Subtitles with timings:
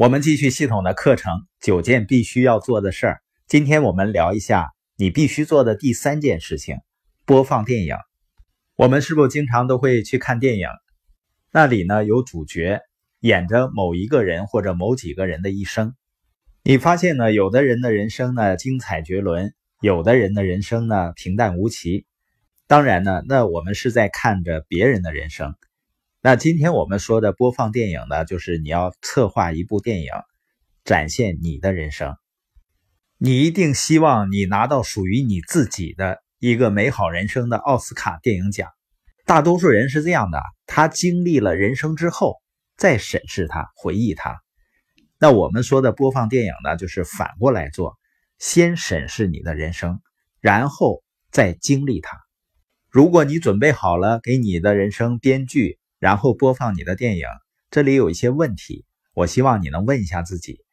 [0.00, 1.30] 我们继续系统的课程，
[1.60, 3.20] 九件必须要做的事儿。
[3.46, 6.78] 今天我们聊一下你必须做的第三件事情：
[7.26, 7.96] 播放电影。
[8.76, 10.68] 我们是不是经常都会去看电影？
[11.52, 12.80] 那里呢有主角
[13.20, 15.94] 演着某一个人或者某几个人的一生。
[16.64, 22.06] 你发现呢，有的人的人生呢精彩绝伦，有的人的人生呢平淡无奇。
[22.66, 25.54] 当然呢，那我们是在看着别人的人生。
[26.22, 30.10] 那今天我们说的播放电影呢，就是你要策划一部电影，
[30.84, 32.14] 展现你的人生。
[33.16, 38.68] 你一定希望你拿到属于你自己的一个美好人生的奥斯卡电影奖。
[39.24, 42.36] 大多数人是这样的，他经历了人生之后，
[42.76, 44.42] 再审视他，回忆他。
[45.18, 47.96] 那我们说的播放电影呢，就是反过来做，
[48.38, 50.02] 先审视你的人生，
[50.42, 52.18] 然后再经历它。
[52.90, 55.79] 如果你准备好了给你的人生编剧。
[56.00, 57.26] 然后播放你的电影，
[57.70, 60.64] 这里有一些问题，我希望你能问一下自己。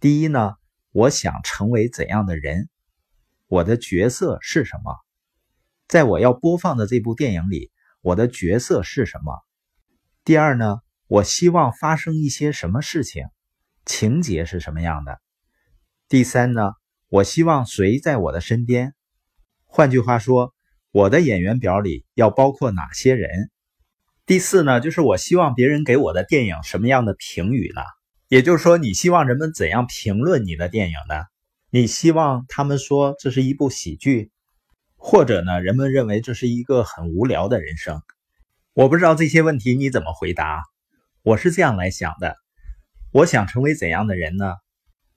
[0.00, 0.56] 第一呢，
[0.90, 2.68] 我想成为怎样的人？
[3.46, 4.96] 我的角色是什么？
[5.86, 9.44] 在我要播放的这部电影里，我的角色是什么？
[10.24, 13.26] 第二呢，我希望发生一些什么事情？
[13.86, 15.20] 情节是什么样的？
[16.08, 16.72] 第三呢，
[17.08, 18.94] 我希望谁在我的身边？
[19.64, 20.52] 换句话说，
[20.90, 23.48] 我的演员表里要包括哪些人？
[24.24, 27.82] 第四呢，就是我希望别人给我的电影什么样的评语呢？
[28.28, 31.24] 也就是说，你希望人们怎样评论你的电影呢？
[31.70, 34.30] 你希望他们说这是一部喜剧，
[34.96, 38.00] 或者呢，人们认为这是一个很无聊的人生？
[38.74, 40.62] 我不知道这些问题你怎么回答。
[41.22, 42.36] 我是这样来想的：
[43.10, 44.54] 我想成为怎样的人呢？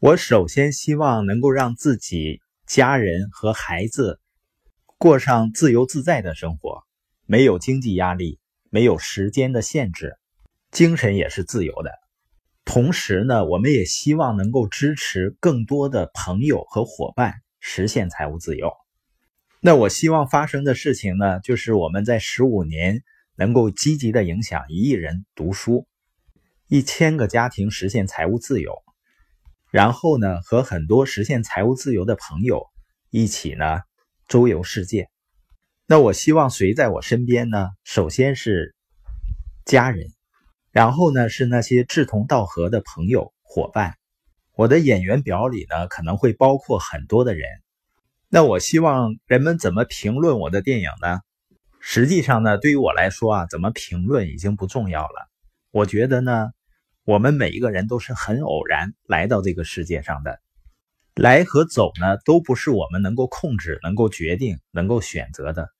[0.00, 4.20] 我首先希望能够让自己、家人和孩子
[4.96, 6.82] 过上自由自在的生活，
[7.26, 8.40] 没有经济压力。
[8.70, 10.16] 没有时间的限制，
[10.70, 11.92] 精神也是自由的。
[12.64, 18.72] 同时呢，我们也希望能够支持更多的朋友和伙伴实现财务自由。
[19.60, 23.02] 那我希望发生的事情呢，就是我们在十五年
[23.36, 25.86] 能够积极的影响一亿人读书，
[26.68, 28.74] 一千个家庭实现财务自由，
[29.70, 32.66] 然后呢，和很多实现财务自由的朋友
[33.10, 33.80] 一起呢
[34.28, 35.08] 周游世界。
[35.90, 37.70] 那我希望谁在我身边呢？
[37.82, 38.74] 首先是
[39.64, 40.08] 家人，
[40.70, 43.94] 然后呢是那些志同道合的朋友伙伴。
[44.54, 47.48] 我的演员表里呢可能会包括很多的人。
[48.28, 51.20] 那我希望人们怎么评论我的电影呢？
[51.80, 55.30] 实际上呢，对于我来说啊，怎么评论已经不重要了。
[55.70, 56.50] 我觉得呢，
[57.04, 60.38] 我们每一个人都是很偶然来到这个世界上的，
[61.14, 65.70] 来和走呢都不是我们能够控制、能够决定、能够选择的。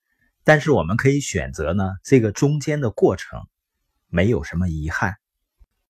[0.49, 3.47] 但是我们可以选择呢，这个中间的过程
[4.07, 5.17] 没有什么遗憾。